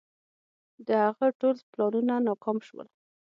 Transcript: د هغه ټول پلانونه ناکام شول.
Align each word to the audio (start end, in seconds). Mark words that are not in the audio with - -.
د 0.87 0.89
هغه 1.05 1.27
ټول 1.39 1.55
پلانونه 1.71 2.15
ناکام 2.27 2.57
شول. 2.67 2.87